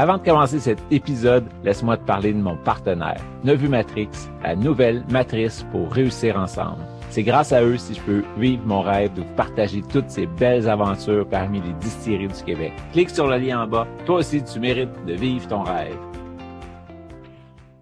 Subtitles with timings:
[0.00, 4.10] Avant de commencer cet épisode, laisse-moi te parler de mon partenaire, Nevu Matrix,
[4.44, 6.84] la nouvelle matrice pour réussir ensemble.
[7.10, 10.26] C'est grâce à eux si je peux vivre mon rêve de vous partager toutes ces
[10.26, 12.72] belles aventures parmi les distilleries du Québec.
[12.92, 13.88] Clique sur le lien en bas.
[14.06, 15.98] Toi aussi, tu mérites de vivre ton rêve.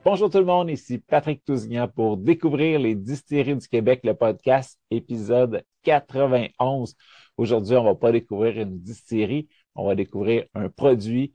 [0.03, 4.81] Bonjour tout le monde, ici Patrick Tousignan pour découvrir les distilleries du Québec, le podcast
[4.91, 6.95] épisode 91.
[7.37, 11.35] Aujourd'hui, on va pas découvrir une distillerie, on va découvrir un produit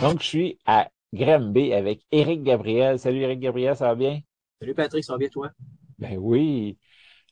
[0.00, 2.98] Donc, je suis à Granby avec Éric Gabriel.
[2.98, 4.20] Salut Éric Gabriel, ça va bien?
[4.58, 5.50] Salut Patrick, ça va bien toi?
[5.98, 6.78] Ben oui.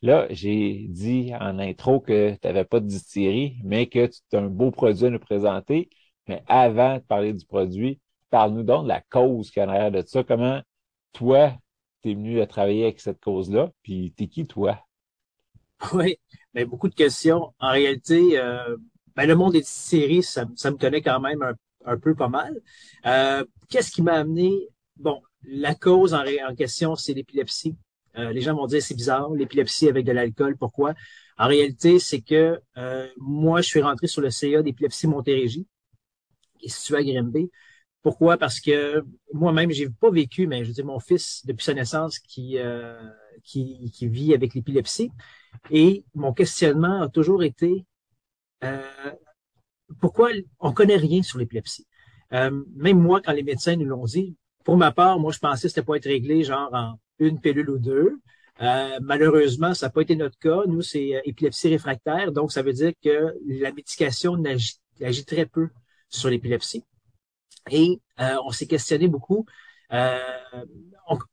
[0.03, 4.41] Là, j'ai dit en intro que tu n'avais pas de distillerie, mais que tu as
[4.41, 5.89] un beau produit à nous présenter.
[6.29, 10.03] Mais avant de parler du produit, parle-nous donc de la cause qui en arrière de
[10.07, 10.23] ça.
[10.23, 10.61] Comment
[11.15, 11.57] toi,
[12.03, 13.71] tu es venu à travailler avec cette cause-là?
[13.83, 14.79] Puis t'es qui toi?
[15.95, 16.19] Oui,
[16.53, 17.55] mais ben, beaucoup de questions.
[17.61, 18.77] En réalité, euh,
[19.17, 21.55] ben, le monde des distilleries, ça, ça me tenait quand même un
[21.89, 22.61] un peu pas mal.
[23.06, 24.69] Euh, qu'est-ce qui m'a amené?
[24.97, 26.25] Bon, la cause en,
[26.56, 27.77] question, c'est l'épilepsie.
[28.17, 30.56] Euh, les gens vont dire c'est bizarre, l'épilepsie avec de l'alcool.
[30.56, 30.94] Pourquoi?
[31.38, 35.66] En réalité, c'est que euh, moi, je suis rentré sur le CA d'épilepsie Montérégie,
[36.59, 37.50] qui est situé à Grimby.
[38.03, 38.38] Pourquoi?
[38.38, 42.19] Parce que moi-même, j'ai pas vécu, mais je veux dire, mon fils, depuis sa naissance,
[42.19, 42.56] qui,
[43.44, 45.10] qui, qui vit avec l'épilepsie.
[45.71, 47.84] Et mon questionnement a toujours été
[48.65, 49.12] euh,
[50.00, 51.87] pourquoi on connaît rien sur l'épilepsie?
[52.32, 55.62] Euh, même moi, quand les médecins nous l'ont dit, pour ma part, moi, je pensais
[55.62, 58.19] que c'était pas être réglé genre en une pilule ou deux.
[58.60, 60.62] Euh, malheureusement, ça n'a pas été notre cas.
[60.66, 64.43] Nous, c'est euh, épilepsie réfractaire, donc ça veut dire que la médication
[65.00, 65.69] agit, très peu
[66.09, 66.84] sur l'épilepsie.
[67.71, 69.44] Et on s'est questionné beaucoup.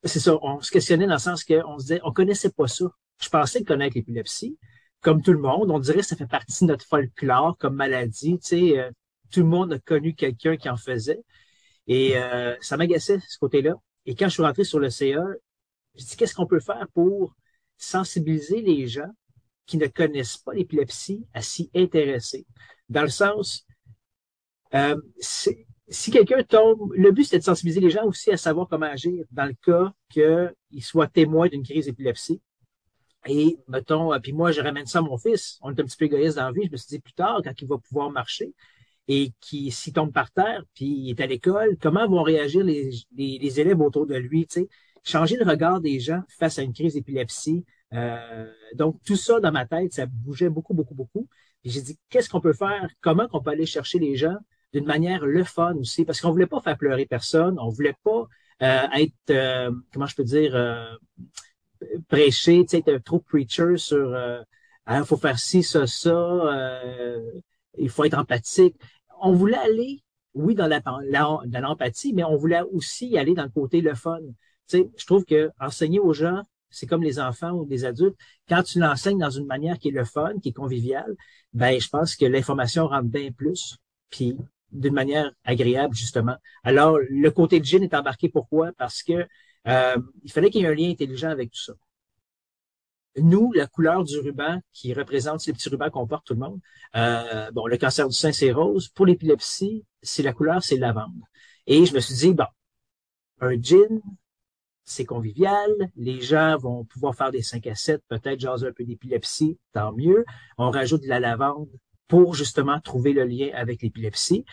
[0.03, 2.85] c'est ça, on se questionnait dans le sens qu'on se disait, on connaissait pas ça.
[3.21, 4.57] Je pensais connaître l'épilepsie,
[5.05, 8.39] comme tout le monde, on dirait que ça fait partie de notre folklore comme maladie.
[8.39, 8.89] Tu sais, euh,
[9.31, 11.21] tout le monde a connu quelqu'un qui en faisait.
[11.85, 13.75] Et euh, ça m'agaçait, ce côté-là.
[14.07, 15.23] Et quand je suis rentré sur le CA,
[15.93, 17.35] je dit, qu'est-ce qu'on peut faire pour
[17.77, 19.11] sensibiliser les gens
[19.67, 22.47] qui ne connaissent pas l'épilepsie à s'y intéresser?
[22.89, 23.63] Dans le sens,
[24.73, 28.87] euh, si quelqu'un tombe, le but c'était de sensibiliser les gens aussi à savoir comment
[28.87, 32.41] agir dans le cas qu'ils soient témoins d'une crise d'épilepsie.
[33.27, 35.57] Et, mettons, euh, puis moi, je ramène ça à mon fils.
[35.61, 36.65] On est un petit peu égoïste dans la vie.
[36.65, 38.53] Je me suis dit, plus tard, quand il va pouvoir marcher
[39.07, 42.91] et qu'il s'y tombe par terre, puis il est à l'école, comment vont réagir les,
[43.15, 44.69] les, élèves autour de lui, tu sais?
[45.03, 47.63] Changer le regard des gens face à une crise d'épilepsie.
[47.93, 51.27] Euh, donc, tout ça dans ma tête, ça bougeait beaucoup, beaucoup, beaucoup.
[51.63, 52.87] Et j'ai dit, qu'est-ce qu'on peut faire?
[53.01, 54.35] Comment qu'on peut aller chercher les gens
[54.73, 56.05] d'une manière le fun aussi?
[56.05, 57.59] Parce qu'on voulait pas faire pleurer personne.
[57.59, 58.27] On voulait pas
[58.63, 60.55] euh, être, comment je peux dire,
[62.07, 64.41] prêcher, tu sais, être trop preacher sur euh,
[64.89, 67.21] il faut faire ci, ça, ça, euh,
[67.77, 68.75] il faut être empathique.
[69.21, 70.03] On voulait aller,
[70.33, 74.19] oui, dans l'empathie, mais on voulait aussi aller dans le côté le fun.
[74.67, 78.17] Tu sais, je trouve que enseigner aux gens, c'est comme les enfants ou des adultes.
[78.49, 81.15] Quand tu l'enseignes dans une manière qui est le fun, qui est conviviale,
[81.53, 83.77] ben je pense que l'information rentre bien plus,
[84.09, 84.35] puis
[84.71, 86.35] d'une manière agréable justement.
[86.63, 88.29] Alors le côté de gin est embarqué.
[88.29, 88.71] Pourquoi?
[88.77, 89.25] Parce que
[89.67, 91.73] euh, il fallait qu'il y ait un lien intelligent avec tout ça.
[93.17, 96.59] Nous, la couleur du ruban qui représente ces petits rubans qu'on porte tout le monde,
[96.95, 98.89] euh, bon, le cancer du sein, c'est rose.
[98.89, 101.21] Pour l'épilepsie, c'est la couleur, c'est lavande.
[101.67, 102.45] Et je me suis dit, bon,
[103.41, 104.01] un gin,
[104.83, 108.83] c'est convivial, les gens vont pouvoir faire des 5 à 7, peut-être jaser un peu
[108.83, 110.25] d'épilepsie, tant mieux.
[110.57, 111.69] On rajoute de la lavande
[112.07, 114.45] pour justement trouver le lien avec l'épilepsie.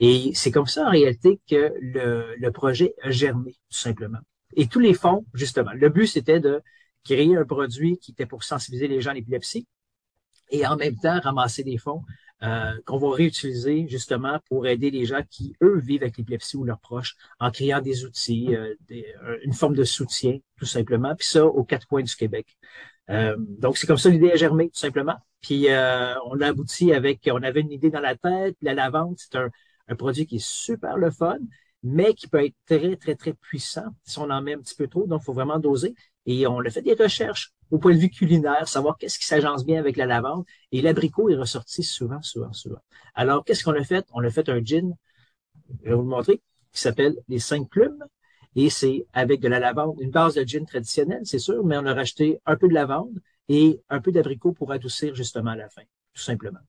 [0.00, 4.18] Et c'est comme ça, en réalité, que le, le projet a germé, tout simplement
[4.56, 5.72] et tous les fonds, justement.
[5.74, 6.62] Le but, c'était de
[7.08, 9.66] créer un produit qui était pour sensibiliser les gens à l'épilepsie
[10.50, 12.02] et en même temps ramasser des fonds
[12.42, 16.64] euh, qu'on va réutiliser justement pour aider les gens qui, eux, vivent avec l'épilepsie ou
[16.64, 18.74] leurs proches en créant des outils, euh,
[19.42, 22.56] une forme de soutien, tout simplement, puis ça aux quatre coins du Québec.
[23.10, 25.16] Euh, donc, c'est comme ça l'idée a germé, tout simplement.
[25.40, 29.36] Puis, on a abouti avec, on avait une idée dans la tête, la lavande, c'est
[29.36, 29.50] un,
[29.88, 31.38] un produit qui est super le fun,
[31.82, 34.88] mais qui peut être très, très, très puissant si on en met un petit peu
[34.88, 35.06] trop.
[35.06, 35.94] Donc, il faut vraiment doser.
[36.30, 39.64] Et on a fait des recherches au point de vue culinaire, savoir qu'est-ce qui s'agence
[39.64, 40.44] bien avec la lavande.
[40.72, 42.82] Et l'abricot est ressorti souvent, souvent, souvent.
[43.14, 44.04] Alors, qu'est-ce qu'on a fait?
[44.12, 44.94] On a fait un gin,
[45.82, 48.04] je vais vous le montrer, qui s'appelle les cinq plumes.
[48.56, 51.86] Et c'est avec de la lavande, une base de gin traditionnelle, c'est sûr, mais on
[51.86, 55.70] a rajouté un peu de lavande et un peu d'abricot pour adoucir justement à la
[55.70, 55.82] fin,
[56.12, 56.60] tout simplement.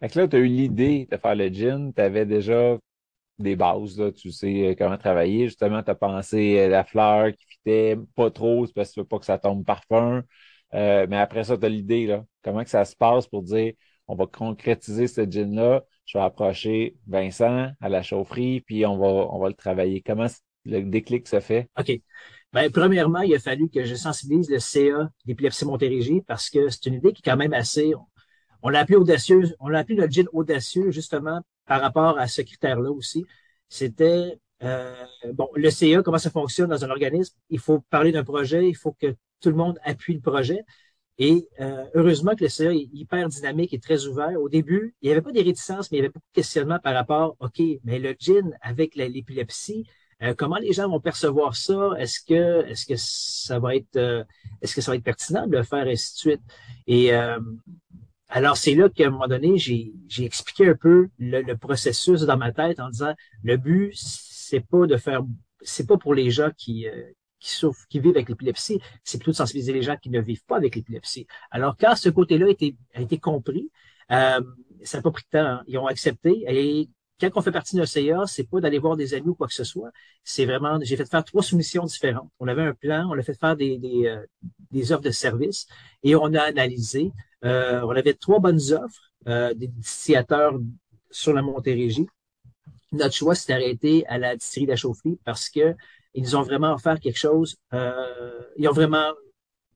[0.00, 2.76] Fait que là, tu as eu l'idée de faire le gin, tu avais déjà
[3.38, 5.46] des bases, là, tu sais euh, comment travailler.
[5.46, 9.06] Justement, tu as pensé à la fleur qui fitait pas trop, parce que tu veux
[9.06, 10.22] pas que ça tombe parfum.
[10.74, 12.24] Euh, mais après ça, tu as l'idée, là.
[12.42, 13.72] Comment que ça se passe pour dire
[14.08, 19.06] on va concrétiser ce gin-là, je vais approcher Vincent à la chaufferie, puis on va,
[19.06, 20.02] on va le travailler.
[20.04, 20.26] Comment
[20.64, 21.68] le déclic se fait?
[21.78, 21.92] OK.
[22.52, 26.86] Ben, premièrement, il a fallu que je sensibilise le CA d'épilepsie Montérégie parce que c'est
[26.86, 27.94] une idée qui est quand même assez,
[28.62, 32.42] on l'a appelé audacieux, on l'a appelé le gin audacieux justement par rapport à ce
[32.42, 33.24] critère-là aussi,
[33.68, 34.94] c'était euh,
[35.32, 37.36] bon, le CA, comment ça fonctionne dans un organisme?
[37.50, 40.64] Il faut parler d'un projet, il faut que tout le monde appuie le projet.
[41.18, 44.40] Et euh, heureusement que le CA est hyper dynamique et très ouvert.
[44.40, 46.78] Au début, il n'y avait pas des réticences, mais il y avait beaucoup de questionnements
[46.78, 49.86] par rapport, OK, mais le gin avec l'épilepsie,
[50.22, 51.90] euh, comment les gens vont percevoir ça?
[51.98, 54.26] Est-ce que est-ce que ça va être
[54.60, 56.42] est-ce que ça va être pertinent de le faire, ainsi de suite?
[56.86, 57.12] Et
[58.34, 62.50] alors, c'est là qu'à un moment donné, j'ai expliqué un peu le, processus dans ma
[62.50, 63.12] tête en disant
[63.42, 65.20] le but, c'est pas de faire,
[65.60, 69.32] c'est pas pour les gens qui, euh, qui souffrent, qui vivent avec l'épilepsie, c'est plutôt
[69.32, 71.26] de sensibiliser les gens qui ne vivent pas avec l'épilepsie.
[71.50, 73.70] Alors, quand ce côté-là a été, a été compris,
[74.10, 74.40] euh,
[74.82, 75.62] ça n'a pas pris de temps, hein.
[75.66, 76.44] ils ont accepté.
[76.48, 76.88] Et
[77.30, 79.54] quand on fait partie d'un CA, c'est pas d'aller voir des amis ou quoi que
[79.54, 79.90] ce soit.
[80.24, 82.30] C'est vraiment, j'ai fait faire trois soumissions différentes.
[82.40, 84.24] On avait un plan, on a fait faire des, des, euh,
[84.70, 85.66] des offres de services
[86.02, 87.12] et on a analysé
[87.44, 90.54] euh, on avait trois bonnes offres euh, des distillateurs
[91.10, 92.06] sur la Montérégie.
[92.92, 95.74] Notre choix s'est arrêté à la distillerie de la chaufferie parce que
[96.14, 97.56] ils ont vraiment offert quelque chose.
[97.72, 99.12] Euh, ils ont vraiment,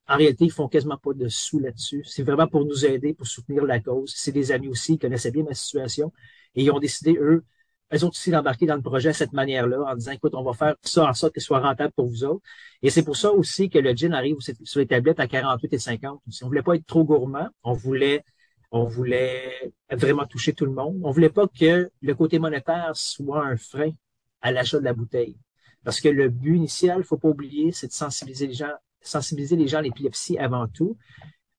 [0.09, 2.03] en réalité, ils font quasiment pas de sous là-dessus.
[2.05, 4.13] C'est vraiment pour nous aider, pour soutenir la cause.
[4.17, 6.13] C'est des amis aussi, qui connaissaient bien ma situation
[6.55, 7.45] et ils ont décidé eux
[7.89, 10.53] elles ont aussi d'embarquer dans le projet de cette manière-là, en disant, écoute, on va
[10.55, 12.43] faire ça en sorte que ce soit rentable pour vous autres.
[12.83, 15.79] Et c'est pour ça aussi que le gin arrive sur les tablettes à 48 et
[15.79, 16.21] 50.
[16.29, 18.25] Si on voulait pas être trop gourmand, on voulait,
[18.73, 21.01] on voulait vraiment toucher tout le monde.
[21.05, 23.93] On voulait pas que le côté monétaire soit un frein
[24.41, 25.37] à l'achat de la bouteille.
[25.85, 28.73] Parce que le but initial, faut pas oublier, c'est de sensibiliser les gens,
[29.09, 30.97] sensibiliser les gens à l'épilepsie avant tout.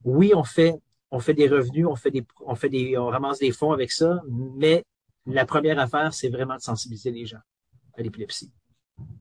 [0.03, 0.75] Oui, on fait,
[1.11, 3.91] on fait des revenus, on fait des, on fait des, on ramasse des fonds avec
[3.91, 4.83] ça, mais
[5.25, 7.39] la première affaire, c'est vraiment de sensibiliser les gens
[7.97, 8.51] à l'épilepsie.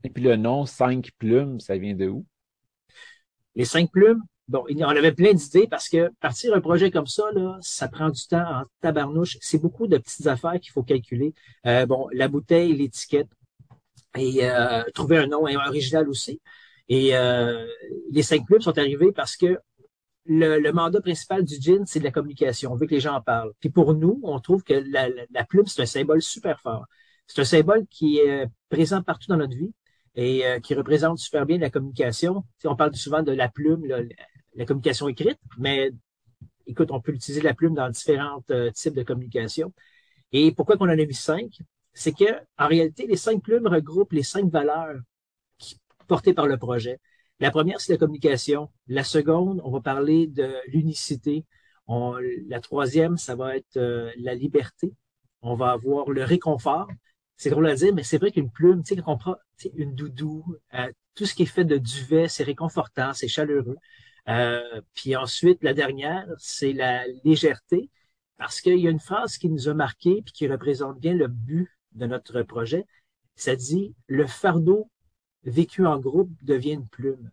[0.03, 2.25] Et puis le nom cinq plumes, ça vient de où?
[3.55, 7.23] Les cinq plumes, bon, on avait plein d'idées parce que partir un projet comme ça,
[7.33, 9.37] là, ça prend du temps en tabarnouche.
[9.41, 11.33] C'est beaucoup de petites affaires qu'il faut calculer.
[11.65, 13.29] Euh, bon, la bouteille, l'étiquette,
[14.15, 16.39] et euh, trouver un nom original aussi.
[16.89, 17.65] Et euh,
[18.11, 19.59] les cinq plumes sont arrivés parce que
[20.25, 22.71] le, mandat principal du gin, c'est de la communication.
[22.71, 23.53] On veut que les gens en parlent.
[23.59, 26.85] Puis pour nous, on trouve que la, plume, c'est un symbole super fort.
[27.27, 29.73] C'est un symbole qui est présent partout dans notre vie
[30.15, 32.43] et euh, qui représente super bien la communication.
[32.65, 33.85] on parle souvent de la plume,
[34.55, 35.91] la communication écrite, mais
[36.67, 39.73] écoute, on peut utiliser la plume dans différents euh, types de communication.
[40.31, 41.59] Et pourquoi qu'on en a mis cinq?
[41.93, 42.25] C'est que,
[42.57, 44.99] en réalité, les cinq plumes regroupent les cinq valeurs
[46.07, 46.99] portées par le projet.
[47.39, 48.69] La première, c'est la communication.
[48.87, 51.45] La seconde, on va parler de l'unicité.
[51.87, 54.93] la troisième, ça va être euh, la liberté.
[55.41, 56.87] On va avoir le réconfort.
[57.37, 59.35] C'est drôle à dire, mais c'est vrai qu'une plume, tu sais, quand on prend
[59.75, 63.77] une doudou, euh, tout ce qui est fait de duvet, c'est réconfortant, c'est chaleureux.
[64.29, 67.89] Euh, puis ensuite, la dernière, c'est la légèreté,
[68.37, 71.27] parce qu'il y a une phrase qui nous a marqué puis qui représente bien le
[71.27, 72.85] but de notre projet.
[73.35, 74.89] Ça dit, le fardeau
[75.47, 77.31] vécu en groupe devient une plume.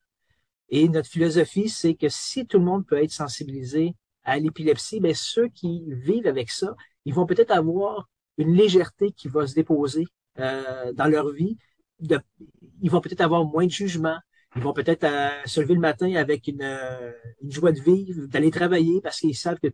[0.68, 3.94] Et notre philosophie, c'est que si tout le monde peut être sensibilisé
[4.24, 9.12] à l'épilepsie, mais ben, ceux qui vivent avec ça, ils vont peut-être avoir une légèreté
[9.12, 10.06] qui va se déposer
[10.38, 11.56] euh, dans leur vie.
[12.00, 14.18] ils vont peut-être avoir moins de jugement.
[14.56, 18.26] Ils vont peut-être euh, se lever le matin avec une, euh, une joie de vivre,
[18.28, 19.68] d'aller travailler parce qu'ils savent que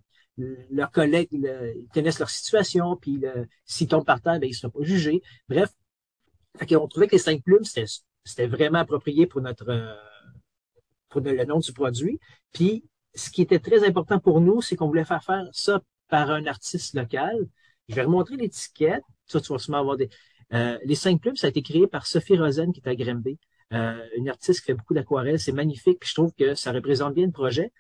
[0.70, 1.28] leurs collègues
[1.92, 3.22] connaissent leur situation, puis
[3.66, 5.20] s'ils tombent par terre, ben, ils ne seront pas jugés.
[5.50, 5.70] Bref,
[6.72, 7.86] on trouvait que les cinq plumes, c'était
[8.24, 9.94] c'était vraiment approprié pour notre euh,
[11.08, 12.20] pour le nom du produit.
[12.52, 12.84] Puis,
[13.14, 16.46] ce qui était très important pour nous, c'est qu'on voulait faire faire ça par un
[16.46, 17.48] artiste local.
[17.88, 19.02] Je vais remontrer l'étiquette.
[19.26, 20.08] Ça, tu vas sûrement avoir des.
[20.52, 23.38] Euh, les cinq plumes, ça a été créé par Sophie Rosen, qui est à Grimby.
[23.72, 25.40] Euh, une artiste qui fait beaucoup d'aquarelles.
[25.40, 26.00] C'est magnifique.
[26.00, 27.72] Puis je trouve que ça représente bien le projet.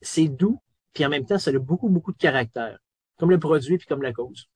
[0.00, 0.60] C'est doux,
[0.92, 2.78] puis en même temps, ça a beaucoup, beaucoup de caractère.
[3.18, 4.48] Comme le produit, puis comme la cause.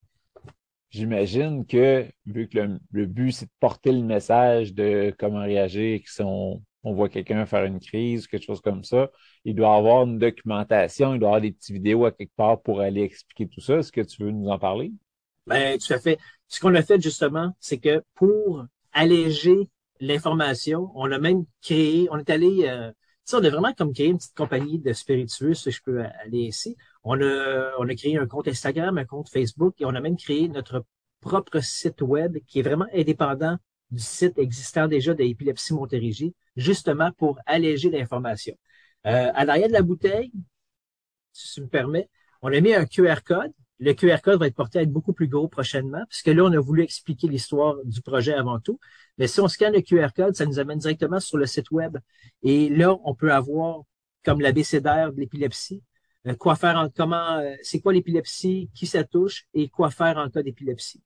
[0.91, 2.59] J'imagine que, vu que
[2.91, 7.47] le, but, c'est de porter le message de comment réagir, si on, on voit quelqu'un
[7.47, 9.11] faire une crise, quelque chose comme ça,
[9.45, 12.81] il doit avoir une documentation, il doit avoir des petites vidéos à quelque part pour
[12.81, 13.79] aller expliquer tout ça.
[13.79, 14.93] Est-ce que tu veux nous en parler?
[15.47, 16.19] Ben, tout à fait.
[16.49, 19.69] Ce qu'on a fait justement, c'est que pour alléger
[20.01, 22.91] l'information, on a même créé, on est allé, euh,
[23.33, 26.77] on a vraiment comme créé une petite compagnie de spiritueux, si je peux aller ici.
[27.03, 30.49] On a, on créé un compte Instagram, un compte Facebook et on a même créé
[30.49, 30.85] notre
[31.21, 33.57] propre site web qui est vraiment indépendant
[33.91, 38.55] du site existant déjà de l'épilepsie Montérégie, justement pour alléger l'information.
[39.07, 40.33] Euh, à l'arrière de la bouteille,
[41.33, 42.09] si tu me permets,
[42.43, 43.53] on a mis un QR code.
[43.79, 46.53] Le QR code va être porté à être beaucoup plus gros prochainement, puisque là, on
[46.53, 48.79] a voulu expliquer l'histoire du projet avant tout.
[49.17, 51.97] Mais si on scanne le QR code, ça nous amène directement sur le site web.
[52.43, 53.83] Et là, on peut avoir
[54.23, 55.83] comme l'abécédaire de l'épilepsie,
[56.39, 59.47] quoi faire en comment, euh, c'est quoi l'épilepsie, qui ça touche?
[59.55, 61.03] Et quoi faire en cas d'épilepsie?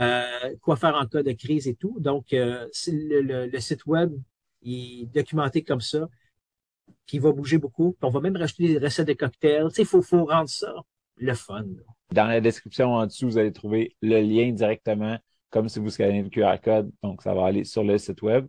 [0.00, 1.96] Euh, quoi faire en cas de crise et tout?
[2.00, 4.12] Donc, euh, le, le, site web
[4.64, 6.08] est documenté comme ça
[7.06, 7.96] qui va bouger beaucoup.
[8.02, 9.68] on va même rajouter des recettes de cocktails.
[9.68, 10.72] Tu sais, il faut, faut rendre ça
[11.16, 11.64] le fun.
[12.10, 15.18] Dans la description en dessous, vous allez trouver le lien directement,
[15.50, 16.90] comme si vous scannez le QR code.
[17.02, 18.46] Donc, ça va aller sur le site web.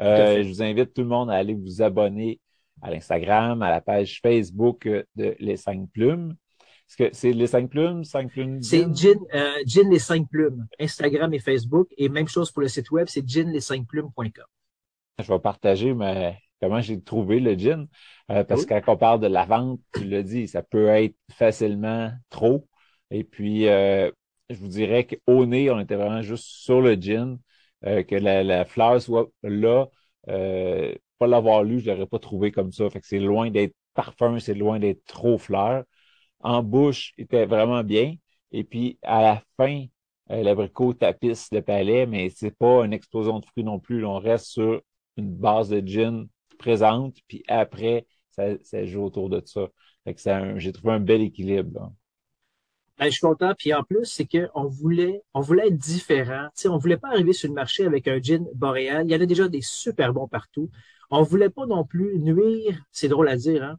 [0.00, 2.40] Euh, je vous invite tout le monde à aller vous abonner
[2.80, 6.34] à l'Instagram, à la page Facebook de Les Cinq Plumes.
[6.88, 8.62] Est-ce que c'est les cinq plumes, cinq plumes?
[8.62, 11.88] C'est Gin, euh, Gin les cinq plumes, Instagram et Facebook.
[11.96, 14.44] Et même chose pour le site web, c'est ginles5plumes.com.
[15.18, 17.88] Je vais partager mais comment j'ai trouvé le gin.
[18.30, 21.16] Euh, parce que quand on parle de la vente, tu l'as dit, ça peut être
[21.30, 22.68] facilement trop.
[23.10, 24.10] Et puis, euh,
[24.48, 27.38] je vous dirais qu'au nez, on était vraiment juste sur le gin,
[27.84, 29.86] euh, que la, fleur soit là.
[31.22, 32.90] Pas l'avoir lu, je l'aurais pas trouvé comme ça.
[32.90, 35.84] Fait que c'est loin d'être parfum, c'est loin d'être trop fleur.
[36.40, 38.16] En bouche, il était vraiment bien.
[38.52, 39.86] Et puis, à la fin,
[40.28, 44.04] l'abricot tapisse le palais, mais c'est pas une explosion de fruits non plus.
[44.04, 44.82] On reste sur
[45.16, 49.68] une base de gin présente, puis après, ça, ça joue autour de ça.
[50.04, 51.92] Fait que j'ai trouvé un bel équilibre.
[53.02, 53.52] Ben, je suis content.
[53.58, 56.48] Puis en plus, c'est qu'on voulait, on voulait être différent.
[56.54, 59.04] sais, on voulait pas arriver sur le marché avec un gin boréal.
[59.06, 60.70] Il y en a déjà des super bons partout.
[61.10, 62.80] On voulait pas non plus nuire.
[62.92, 63.76] C'est drôle à dire, hein.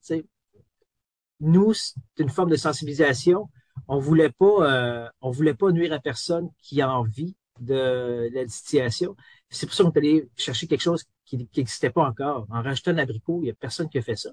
[1.39, 3.50] nous, c'est une forme de sensibilisation.
[3.88, 8.44] On voulait pas, euh, on voulait pas nuire à personne qui a envie de la
[8.44, 9.15] distillation.
[9.50, 12.46] C'est pour ça qu'on est allé chercher quelque chose qui n'existait pas encore.
[12.50, 14.32] En rajoutant l'abricot, il n'y a personne qui a fait ça.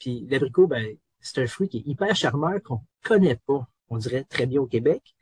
[0.00, 0.84] Puis l'abricot, ben,
[1.20, 4.66] c'est un fruit qui est hyper charmeur, qu'on connaît pas, on dirait très bien au
[4.66, 5.14] Québec,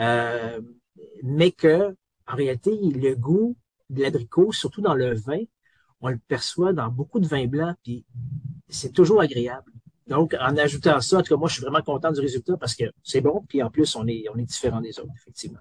[0.00, 0.60] euh,
[1.22, 1.96] mais que
[2.26, 3.56] en réalité, le goût
[3.88, 5.42] de l'abricot, surtout dans le vin,
[6.00, 8.04] on le perçoit dans beaucoup de vins blancs, puis
[8.68, 9.72] c'est toujours agréable.
[10.06, 12.74] Donc, en ajoutant ça, en tout cas, moi, je suis vraiment content du résultat parce
[12.74, 15.60] que c'est bon, puis en plus, on est, on est différent des autres, effectivement.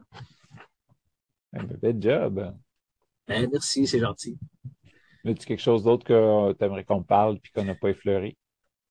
[1.53, 2.53] Un bel job.
[3.27, 4.37] Ben, merci, c'est gentil.
[5.25, 8.37] As-tu quelque chose d'autre que tu aimerais qu'on parle puis qu'on n'a pas effleuré?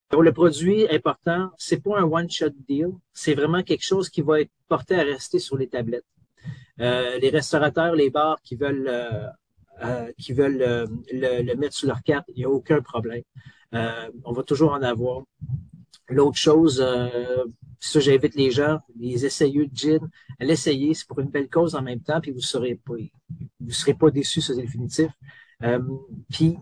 [0.09, 2.89] Pour le produit important, c'est pas un one-shot deal.
[3.13, 6.05] C'est vraiment quelque chose qui va être porté à rester sur les tablettes.
[6.81, 9.27] Euh, les restaurateurs, les bars qui veulent euh,
[9.85, 13.23] euh, qui veulent le, mettre sur leur carte, il n'y a aucun problème.
[13.73, 15.23] on va toujours en avoir.
[16.09, 16.85] L'autre chose,
[17.79, 20.11] ça j'invite les gens, les essayeux de gin,
[20.41, 20.95] à l'essayer.
[20.95, 22.95] C'est pour une belle cause en même temps, puis vous serez pas,
[23.61, 25.11] vous serez pas déçus, c'est définitif.
[25.63, 25.81] Euh,
[26.31, 26.57] puis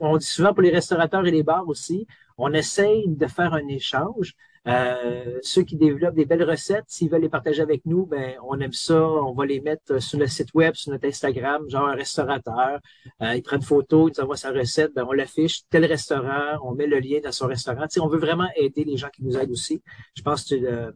[0.00, 2.06] on dit souvent pour les restaurateurs et les bars aussi,
[2.38, 4.34] on essaye de faire un échange.
[4.68, 8.60] Euh, ceux qui développent des belles recettes, s'ils veulent les partager avec nous, ben on
[8.60, 9.00] aime ça.
[9.00, 12.78] On va les mettre sur le site web, sur notre Instagram, genre un restaurateur.
[13.22, 16.58] Euh, il prend une photo, il nous envoie sa recette, ben on l'affiche, tel restaurant,
[16.62, 17.86] on met le lien dans son restaurant.
[17.90, 19.82] Tu on veut vraiment aider les gens qui nous aident aussi.
[20.14, 20.90] Je pense que euh,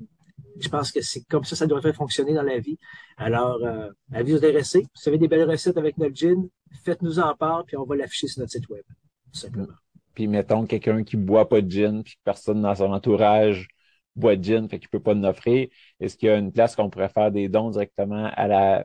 [0.60, 2.78] je pense que c'est comme ça ça devrait fonctionner dans la vie.
[3.16, 6.48] Alors, euh, avis vous intéressés, vous avez des belles recettes avec notre gin,
[6.84, 8.84] faites-nous en part, puis on va l'afficher sur notre site web,
[9.32, 9.74] tout simplement
[10.14, 13.68] puis mettons quelqu'un qui boit pas de gin, puis personne dans son entourage
[14.16, 15.68] boit de gin, fait qu'il peut pas nous offrir,
[16.00, 18.84] est-ce qu'il y a une place qu'on pourrait faire des dons directement à la,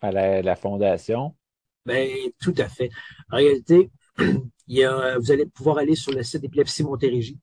[0.00, 1.36] à la, fondation?
[1.84, 2.08] Ben,
[2.40, 2.90] tout à fait.
[3.30, 7.38] En réalité, il y a, vous allez pouvoir aller sur le site d'Épilepsie Montérégie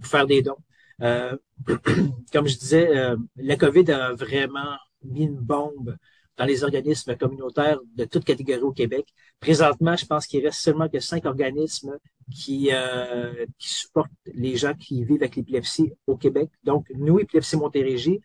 [0.00, 0.58] pour faire des dons.
[1.00, 1.36] Euh,
[2.32, 5.96] comme je disais, euh, la COVID a vraiment mis une bombe
[6.36, 9.06] dans les organismes communautaires de toute catégorie au Québec.
[9.40, 11.96] Présentement, je pense qu'il reste seulement que cinq organismes
[12.32, 16.50] qui, euh, qui supportent les gens qui vivent avec l'épilepsie au Québec.
[16.64, 18.20] Donc, nous, Épilepsie Montérégie,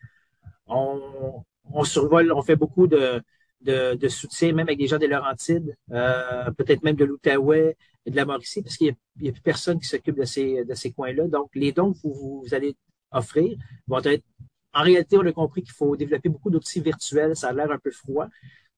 [0.66, 3.22] on, on survole, on fait beaucoup de,
[3.60, 7.76] de, de, soutien, même avec des gens des Laurentides, euh, peut-être même de l'Outaouais
[8.06, 10.74] et de la Mauricie, parce qu'il n'y a, plus personne qui s'occupe de ces, de
[10.74, 11.28] ces coins-là.
[11.28, 12.74] Donc, les dons que vous, vous allez
[13.12, 14.24] offrir vont être
[14.72, 17.36] en réalité, on a compris qu'il faut développer beaucoup d'outils virtuels.
[17.36, 18.28] Ça a l'air un peu froid,